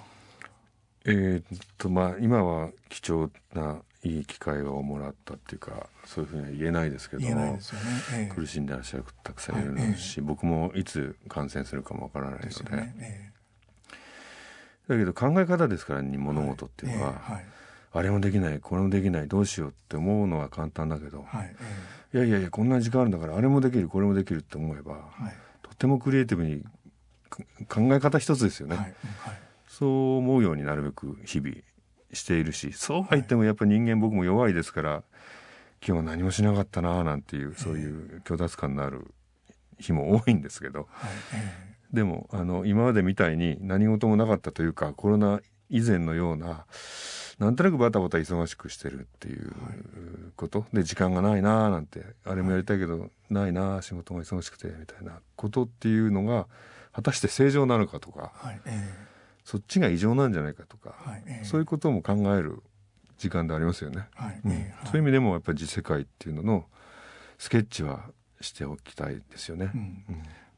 [1.05, 7.59] えー、っとまあ今は貴重ないい機会をもらったっていうかそういうふうには言えないですけども、ね。
[8.15, 12.95] えー、苦しんでらっしゃるたくさんいるし、はい、僕もいつ感染するかもわからないので、ね。
[12.99, 17.45] えー、だけど考え方ですからに物事っていうのは、はい、
[17.93, 21.55] あれもできないこれもできないどうしようって思うのは簡単だけど、はい、
[22.15, 24.97] いやいやいやこんな時間あるんだからあれもできるこれもできるって思えば、
[25.62, 26.65] とてもクリエイティブに
[27.69, 28.95] 考え方一つですよね。
[29.72, 31.56] はいそう思うようになるべく日々
[32.12, 35.02] しているしそうは言ってもやっぱ人間僕も弱いですから
[35.85, 39.14] 今日は何もしなかったななんていうそういう虚脱感のある
[39.78, 40.87] 日も多いんですけど、
[41.92, 46.66] でもあの今までみたいに何事もなかったというかコロナ以前のような
[47.40, 49.52] なんとなくバタバタ忙しくしてるっていう
[50.37, 56.46] こと、で時間がないなーなんてあれもやりたいけどないな仕事が忙しくてみたいなことっていうのが
[56.92, 58.61] 果たして正常なのかとか、はい。
[58.66, 59.12] えー
[59.44, 62.62] そっちが異常なんじゃないかとか、はいえー、そういうことも考える
[63.18, 64.52] 時間でありますよね、はいうん。
[64.52, 66.64] えー、そういう意味でもやっぱり次世界っていうのの
[67.38, 69.70] スケッチはしておきたいですよね。
[69.74, 70.05] うん。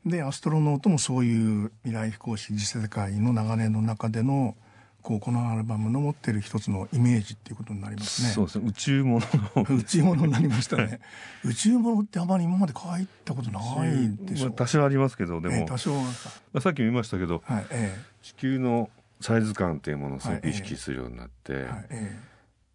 [0.05, 4.57] うん、でアストロノートもそういう未来飛行士次世界の流れの中での
[5.05, 8.31] こうこのアルバムの持ってる一つのイメージっていうことになりますね。
[8.31, 8.65] そうですね。
[8.67, 10.99] 宇宙もの宇宙ものになりましたね。
[11.45, 14.49] 宇宙ものってあまり今まで書いたことないでしょう。
[14.49, 16.09] まあ、多少ありますけど、でも、えー、多少ま
[16.55, 18.89] あ、さっきも言いましたけど、はいえー、地球の
[19.21, 22.19] サイズ感っていうものをすごく意識するようになって、はいえ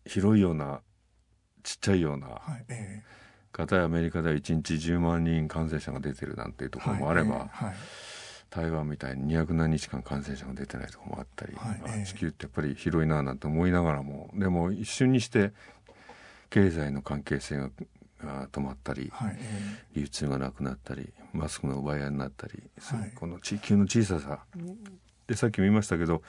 [0.06, 0.82] ー、広いような
[1.64, 3.04] ちっちゃいような、はいえ
[3.52, 7.76] 片やアメリカでは1日10万人感染者が出てるなんていうところもあれば、はいはい、
[8.50, 15.52] 台湾みたいに200何日間感染者が出てないところもあったり、はい、地球ってやっぱり広いななんて思いながらもでも一瞬にして
[16.50, 17.70] 経済の関係性が
[18.52, 19.38] 止まったり、はい、
[19.96, 24.40] 流通がなくなったりマスクの奪い合いになったり、はい、この地球の小ささ。
[25.28, 26.24] でさっきも言いましたけど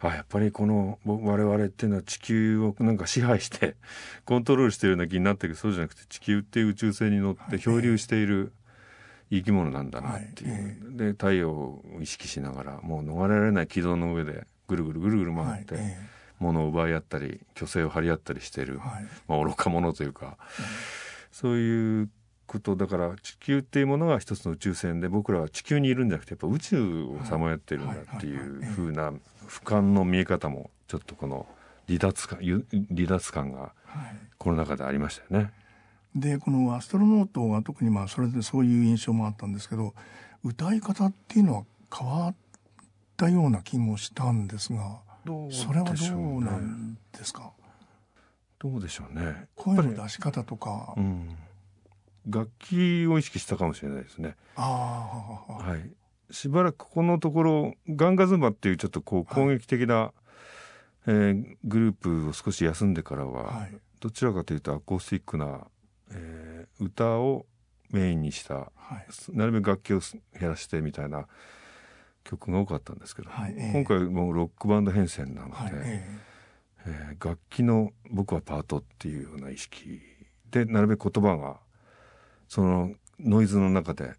[0.00, 3.76] あやっぱりこの我々っていうのは地球をなんか支配して
[4.24, 5.54] コントロールしてるような気になってる。
[5.54, 8.52] そうじゃなくて地球っていう宇宙船に乗って漂流している
[9.30, 10.58] 生き物なんだなっていう、は
[10.94, 15.76] い、で太陽を意識しながらもう逃れられない軌道の上でぐるぐるぐるぐる回って、
[16.38, 18.66] 物を奪い合ったり虚勢を張り合ったりしてい。
[18.66, 18.80] る、
[19.28, 20.36] まあ、愚か者というか、
[21.30, 22.10] そういう
[22.46, 29.10] ことだから地球っていうものが一つの宇宙船で僕らは地球にいるんじゃなくてやっぱ宇宙をさまよってるんだっていうふうな
[29.48, 31.46] 俯瞰の見え方もちょっとこの
[31.88, 33.72] 離脱感離脱感が
[34.38, 35.52] この中でありましたよね。
[36.16, 39.94] でこのアストロノートが特にまあそれでそういう印象もあったんですけど
[40.42, 42.34] 歌い方っていうのは変わっ
[43.16, 45.00] たような気もしたんですが
[45.50, 47.52] それはどうなんですか？
[48.58, 49.48] どうでしょうね。
[49.54, 51.36] 声の出し方とか、うん、
[52.26, 54.36] 楽器を意識したかもしれないですね。
[54.56, 60.12] あはい、しばらくここのところガンガズンバっていうちょっとこう攻撃的な、はい、
[61.08, 65.66] えー、グループを少し休んでからは、はい、どちらかというとアコースティックな、
[66.10, 67.46] えー、歌を
[67.90, 70.00] メインにした、はい、なるべく楽器を
[70.38, 71.26] 減らしてみたいな
[72.24, 80.00] 曲が多かったんですけど、はいえー、今回もロックバンド編成なので、はいえー、えー、楽器の僕はパートっていうような意識
[80.50, 81.58] でなるべく言葉が
[82.48, 84.14] そのノイズの中で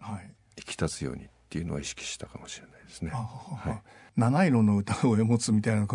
[0.58, 3.12] 引き立つようにっていうのは意識したかもしれないですね。
[3.12, 3.82] は
[4.16, 5.88] い、七色の歌声を 持つみたいな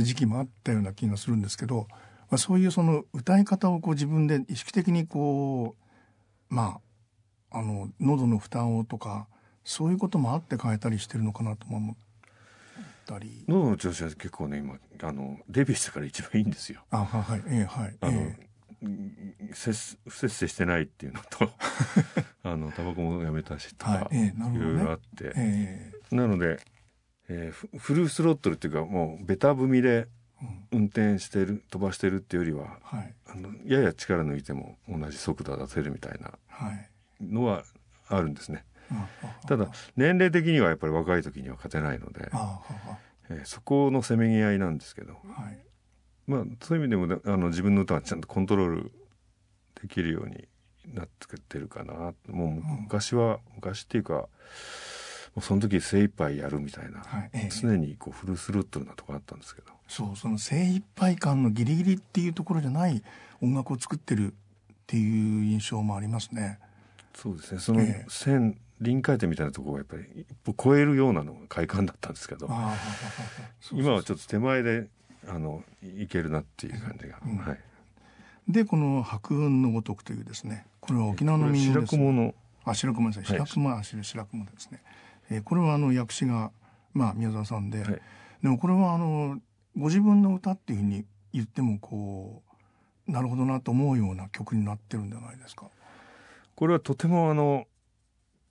[0.00, 1.88] 時期もあったような気がするんですけど、
[2.30, 5.76] まあ、そういうその歌い方をこう自分で意識的にこ
[6.50, 6.80] うま
[7.50, 9.28] ああの喉の負担をとか
[9.64, 11.96] そういうこともあって変えたりしてるのかなと思っ
[13.06, 16.84] たり喉の調子は結構ね今あのデビューしてから一番いいんですよ。
[16.90, 17.96] あはいえー、はい。
[18.00, 18.46] あの、えー
[19.52, 19.72] せ
[20.06, 21.50] 不節制してないっていうのと
[22.42, 26.60] あのタバコもやめたしとか、はいえー、いろいろあって、えー、なので、
[27.28, 30.08] えー、フルスロットルっていうかもうベタ踏みで
[30.70, 36.32] 運転してる飛ばしてるっていうよりは、はい、あのやや力抜いても同じ速度出せるみたいな
[37.20, 37.64] のは
[38.08, 38.64] あるんですね。
[39.48, 42.30] ただ年齢的にはやっぱり若い時には勝てないので、
[43.30, 45.18] えー、そこのせめぎ合いなんですけど、は
[45.50, 45.58] い、
[46.26, 48.92] まあそういう意味でもあの自分の歌はちゃんとコントロール
[49.82, 50.46] できるように
[50.94, 51.08] なっ
[51.48, 52.50] てるかなもう
[52.82, 54.28] 昔は、昔っていうかも
[55.36, 59.68] うその時精一杯やるみたいな、はいええ、常にこうフルスロットルなとこあったんですけど。
[59.88, 63.02] そうその精一杯感のギリギリっていうところじゃない
[63.40, 64.34] 音楽を作ってるっ
[64.86, 66.58] ていう印象もありますね。
[67.14, 67.60] そうですね。
[67.60, 68.66] その線、え。
[68.80, 72.46] 臨界点みたいなところがやっぱり一歩超えるようなのが快感だったんですけど
[73.72, 74.88] 今はちょっと手前で
[75.26, 77.58] あのいけるなっていう感じが、うん、はい。
[78.48, 83.24] でこの白雲のごとくというですねこれは沖縄の民謡です、ね、白雲のあ白雲ですね。
[83.26, 84.82] 白雲、はい、白雲ですね、
[85.30, 86.50] えー、これはあの訳詞が
[86.92, 88.00] まあ宮沢さんで、はい、
[88.42, 89.40] でもこれはあの
[89.76, 92.42] ご自分の歌っていうふうに言ってもこ
[93.08, 95.66] うなるほどなと思うような曲になってるんじゃないですか？
[96.54, 97.66] これはとてもあの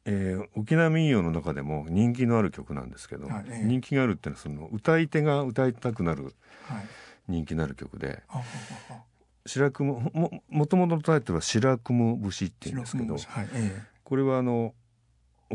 [0.08, 6.36] えー、沖縄民謡の中でも人気のある曲なんですけど、はいえー、人気があるっていうのはその歌い手が歌いたくなる
[7.28, 8.44] 人気のある曲で、はい、
[9.48, 13.24] 白雲ももともとのタイトルは「白雲節」っていうんですけど、はい
[13.56, 13.82] え。
[14.04, 14.76] これはあの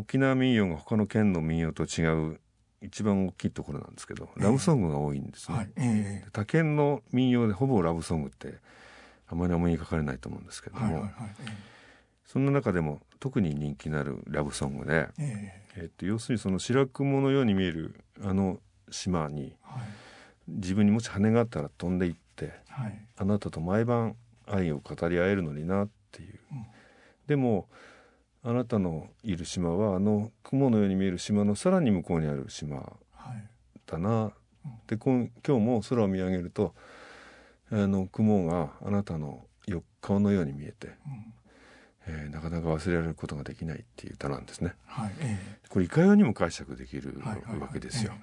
[0.01, 2.41] 沖縄民謡が他の県の民謡と違う
[2.83, 5.57] 一番大きいところなんですけど、ラブソングが多いんですね。
[5.57, 5.71] はい。
[5.77, 8.55] え他県の民謡でほぼラブソングって
[9.29, 11.13] あまり思い描かれないと思うんですけども、はいはいはい。
[12.27, 18.61] そんな中でも特に人気のあるラブソングで、えー、えー、っと要するにその白雲のように見えるあの
[18.91, 19.83] 島に、はい、
[20.49, 26.67] 自分にもし羽があったら飛んでいって、はい、あなたと毎晩愛を語り合えるのになっていう、うん、
[27.27, 27.69] でも
[28.43, 32.97] あなたのいる島はあの雲のように見える島のさらに向こうにある島
[33.87, 34.33] だな、は
[34.69, 36.75] い、で今日も空を見上げると
[37.71, 39.45] あの雲があなたの
[40.01, 40.95] 顔のように見えて、うん、
[42.07, 44.75] えー、なかなか忘れられることができないっていう歌なんですね。
[44.87, 45.13] はい。
[45.21, 47.21] えー、これいかようにも解釈できる
[47.61, 48.15] わけですよ。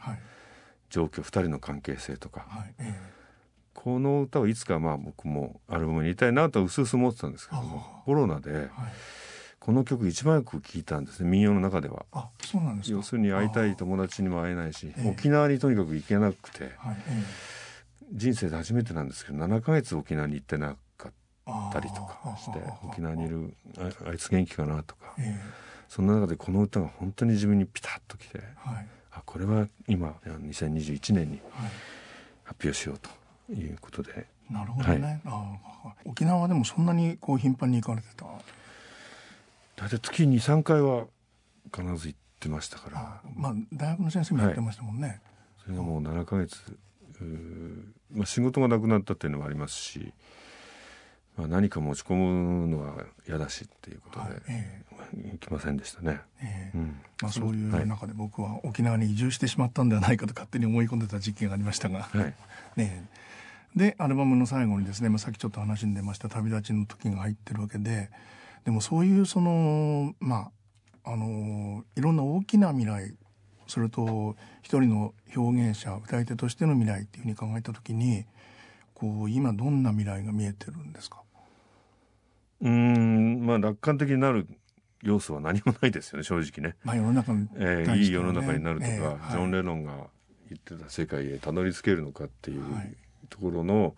[0.90, 3.18] 状況2人の関係性とか、はいえー
[3.78, 8.70] この歌をいつかまあ僕もアルバムに入れたいなとうすうす思ってたんですけどもコロナで、はい、
[9.60, 12.06] この曲一番よく聴いたんですね民謡の中では。
[12.12, 16.98] あそうなんです要するに会いたい友達にも会えないし、沖縄にとにかく行けなくて、はい
[18.12, 23.54] 人生で初めてなんですけど7か月沖縄に行ってなかったりとかして沖縄にいる
[24.06, 25.36] あいつ元気かなとか、えー、
[25.90, 31.42] そんな中でこの歌が本当に自分にピタッときて、はい、あこれは今2021年に
[32.44, 34.28] 発表しようということで。
[34.50, 38.26] なるほどね、はい、沖縄でもそんなにこう頻繁に行かれてた？
[39.78, 41.06] 大体月に3回は
[41.74, 43.22] 必ず行ってましたから。
[43.36, 45.22] まあ大学の先生もやってましたもんね、はい、
[45.64, 46.78] それがもう7か月
[48.12, 50.14] まあ、仕事がなくなったっていうのもありますし、
[51.36, 62.34] まあ、何か持ち込むのは嫌だしっていうことで、はいえー、行きませんでしたね、えーうん、まあ、そういう中で僕は沖縄に移住してしまったんではないかと勝手に思い込んでた時期がありましたが、はい、
[62.78, 63.08] ね
[63.76, 68.10] でアルバムの最後にですね、まあ、さっきちょっと話に出ました旅立ちの時が入ってるわけで
[68.66, 70.52] でもそういうそのま
[71.04, 73.16] ああのいろんな大きな未来
[73.68, 78.26] それと一人の表現者歌い手としての未来っていうふうに考えた時に
[78.94, 81.22] こう今どんな未来が見えてるんですか？
[82.62, 84.48] うんまあ楽観的になる
[85.04, 86.76] 要素は何もないですよね正直ね。
[86.84, 89.92] まあ世の中に、ね、えー、いい世の中になるとか、えーはい、ジョン・レノンが
[90.50, 92.64] 言ってた世界へたどり着けるのかっていう
[93.30, 93.96] ところの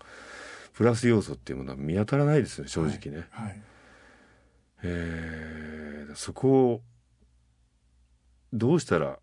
[0.74, 3.28] プラス要素っていうものは見当たらないですよね正直ね。
[3.32, 3.46] はい。
[3.48, 3.62] はい、
[4.84, 6.82] えー、そこを
[8.54, 9.20] どうしたら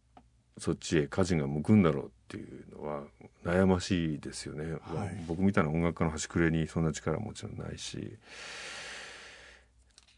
[0.58, 3.02] そっちへ舵が向くんだろうっていうのは
[3.44, 8.18] 悩ましいですよね、はい、僕みたいな音楽家の端くれにそんな力はもちろんないし。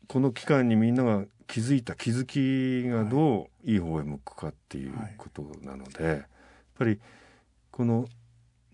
[0.08, 6.26] この期間にみんなが気づいた気づきがどういい方へ向くかっていうことなので、はい、やっ
[6.78, 6.98] ぱり
[7.70, 8.08] この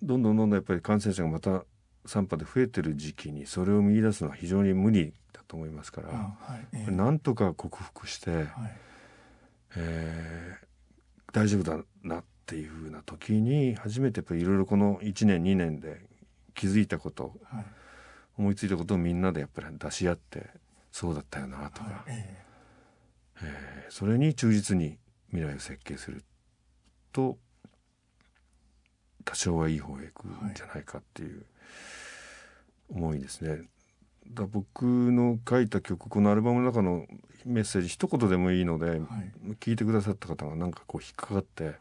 [0.00, 1.64] どんどんどんどんやっぱり感染者がまた
[2.06, 5.12] 3波で増えてる時期にそれを見出すのは非常に無理だ
[5.46, 6.68] と思いますから、はい。
[6.72, 8.46] えー、なんとか克服して、はい、
[9.76, 10.64] えー
[11.34, 16.06] 大丈夫だなっていうふうな時に初めていろいろこの1年2年で
[16.54, 17.64] 気づいたこと、はい、
[18.38, 20.46] 思いついたことをみんなでやっぱり出し合って
[20.92, 24.96] そうだったよなとか、はい、えー、えー、それに忠実に
[25.30, 26.22] 未来を設計する
[27.12, 27.36] と
[29.24, 31.44] 多少はいい方へ行くんじゃないかっていう
[32.90, 33.62] 思いですね。
[34.30, 37.06] だ僕の書いた曲このアルバムの中の
[37.44, 39.00] メッセージ一言でもいいので、はい、
[39.60, 41.74] 聞いてくださった方がなんかこう引っかかって、はい、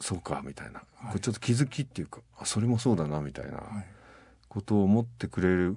[0.00, 3.62] そうかみたいな、はい、これちょっと気づきっていうかあそれもそうだなみたいな
[4.48, 5.76] ことを思ってくれる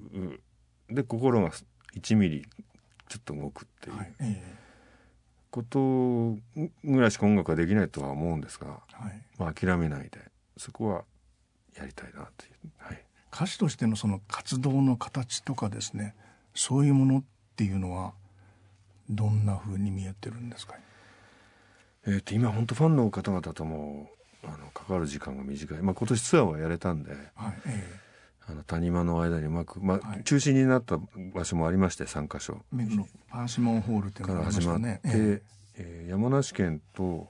[0.90, 1.50] で心が
[1.96, 2.46] 1ミリ
[3.08, 4.36] ちょっと動くっていう、
[5.50, 6.38] こと
[6.84, 8.80] ぐらいしか音楽はできないとは思うんですが、
[9.38, 10.18] まあ、諦めないで
[10.56, 11.04] そこは
[11.76, 12.52] やりたいなという。
[12.78, 16.14] はい歌手としてのその活動の形とかですね
[16.54, 17.22] そういうものっ
[17.56, 18.12] ていうのは
[19.08, 20.74] どんなふうに見えてるんですか、
[22.06, 24.10] えー、と今本当ファンの方々とも
[24.44, 30.98] あの関わる時間が短い、まあ、今年ツアーはやれたんで、はいえー、あの谷間の間にうまく、まあ、はい、中心になった
[31.34, 32.62] 場所もありまして3か所。
[33.30, 34.46] パーシモンホールっていうのがね。
[34.46, 35.00] から始まって、
[35.76, 37.28] えー、山梨県と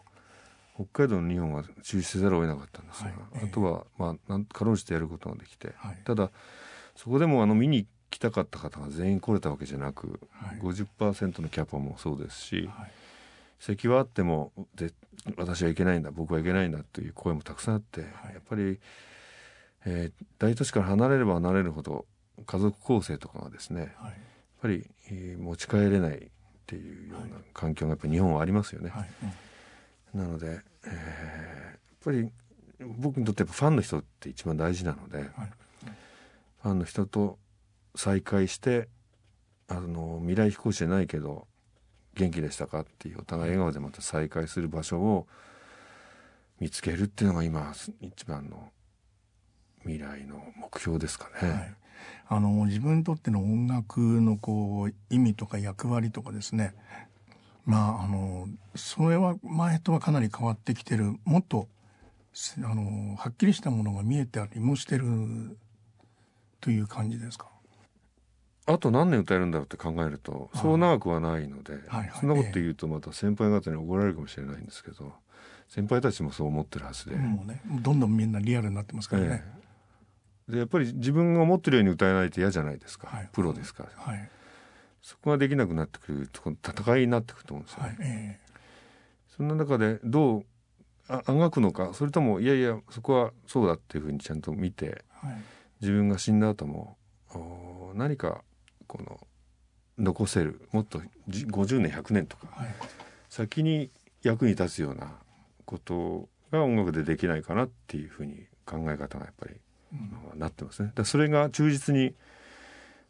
[0.74, 6.30] 北海道の2本は中止せざるを得なかったんですが、はい、あとは、まあ、なんかろうじてやることができて、はい、ただ
[6.96, 12.92] そこでもあの見に来たかった方が全員来れたわけじゃなく、はい、50%のキャパもそうですし、はい、
[13.58, 14.92] 席はあってもで
[15.36, 18.80] 私はいけないんだ僕はいけないんだという声もたくさんあって、はい、やっぱり、
[19.84, 22.06] えー、大都市から離れれば離れるほど
[22.46, 24.12] 家族構成とかがですね、やっ
[24.62, 26.20] ぱり、えー、持ち帰れないっ
[26.66, 28.90] ていうような環境がやっぱり日本はありますよね。
[29.22, 29.32] うん
[30.14, 32.30] なので、えー、やっぱり
[32.98, 35.28] 僕にとってファンの人って一番大事なので、はい、
[36.62, 37.38] ファンの人と
[37.94, 38.88] 再会して
[39.68, 41.46] あの未来飛行士じゃないけど
[42.14, 45.26] 元気でしたかっていうお互い笑顔でまた再会する場所を
[46.60, 48.70] 見つけるっていうのが今一番の
[49.80, 51.50] 未来の目標ですかね。
[51.50, 51.74] はい、
[52.28, 56.74] あの自分にとっての音楽のこう意味とか役割とかですね
[57.64, 61.14] まああのそれは前とはかなり変わってきてる。
[61.24, 61.68] もっと
[62.64, 65.58] あのはっきりしたものが見えてありもしてる
[66.60, 67.46] という感じですか？
[68.64, 75.12] あと何年歌えるんだろうって考えるとそう長くはないので、はいはい、そんなこと言うとまた先輩方に怒られるかもしれないんですけど
[75.68, 77.16] 先輩たちもそう思ってるはずで。
[77.16, 79.44] もうねどんどんみんなリアルになってますからね、
[80.48, 84.30] えー、でやっぱり自分が思ってるように歌えないと嫌じゃないですか、はい、プロですから、はい、
[85.02, 90.44] そこができなくなってくると戦いになってくると思うんですよ、ね、はいえー、そんな中でどう
[91.08, 95.36] ああがくのかそれともいやいやそこはそうだっていうふうにちゃんと見て、はい、
[95.80, 96.96] 自分が死んだ後も
[97.94, 98.42] 何か
[98.86, 99.20] この
[99.98, 102.68] 残せるもっと50年100年とか、はい、
[103.28, 103.90] 先に
[104.22, 105.12] 役に立つような
[105.64, 109.54] ことが音楽でできないかなっていうふうに考え方がやっぱり、
[109.92, 110.92] うん、なってますね。
[110.94, 112.14] だそれが忠実に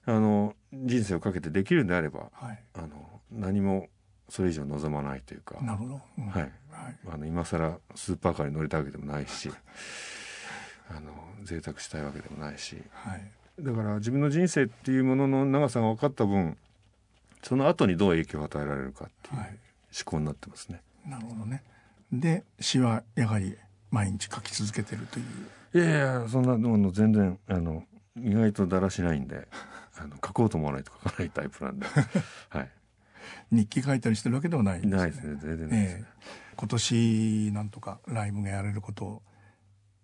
[0.05, 3.89] あの人生をかけてできるんであれば、はい、あの何も
[4.29, 6.53] それ以上望まないというかなるほど、うん、はい、はい、
[7.13, 9.51] あの今更スーパーカーに乗りたいわけでもないし
[10.91, 11.13] あの
[11.45, 13.31] 贅沢したいわけでもないし、はい、
[13.61, 16.57] だから自分の人生っていうものの長さが分かった分
[17.43, 19.47] その後にどう影響を与えられるかっていう思
[20.05, 20.81] 考になってますね。
[21.05, 21.63] なるほどね。
[22.13, 23.57] で詩はやはり
[23.91, 25.27] 毎日書き続けてるという。
[25.75, 27.85] いやいやそんなの全然あの
[28.17, 29.49] 意外とだらしないんで
[29.99, 31.87] あの書こうと思わないと書かないタイプなんで、
[32.49, 32.71] はい、
[33.51, 34.97] 日記書いたりしてるわけではないですね。
[34.97, 35.37] ないですね。
[35.41, 39.23] 全然ないです、ね、えー、今年なんとかライブがやれることを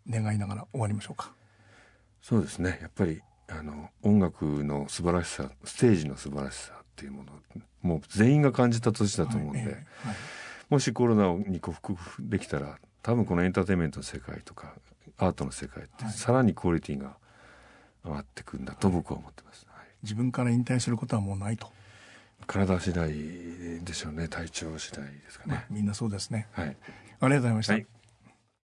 [0.09, 1.33] 願いながら終わりましょうか。
[2.21, 2.79] そうですね。
[2.83, 7.33] やっぱりあの音楽の素晴らしさステージの素晴らしさっていうもの
[7.83, 9.75] もう全員が感じた年だと思うんで、はいえー
[10.09, 10.17] はい、
[10.69, 14.75] もしコロナに克服できたら多分このエンターテインメントの世界とか
[15.17, 17.17] アートの世界ってさらにクオリティが
[18.05, 19.68] 上がってくんだと僕は思ってます、はい、
[20.03, 21.71] 自分から引退することはもうないと。
[22.47, 23.13] 体次第
[23.85, 24.29] でしょうね。
[24.29, 26.47] 体調次第ですかね、まあ、みんなそうですね。
[26.53, 26.69] はい。
[26.69, 27.87] ありがとうございました、はい